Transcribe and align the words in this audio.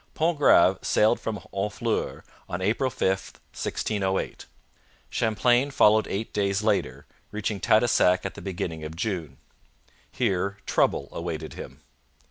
Pontgrave 0.15 0.79
sailed 0.81 1.19
from 1.19 1.39
Honfleur 1.53 2.23
on 2.49 2.59
April 2.59 2.89
5, 2.89 3.07
1608. 3.53 4.47
Champlain 5.11 5.69
followed 5.69 6.07
eight 6.07 6.33
days 6.33 6.63
later, 6.63 7.05
reaching 7.29 7.59
Tadoussac 7.59 8.25
at 8.25 8.33
the 8.33 8.41
beginning 8.41 8.83
of 8.83 8.95
June. 8.95 9.37
Here 10.11 10.57
trouble 10.65 11.07
awaited 11.11 11.53
him. 11.53 11.81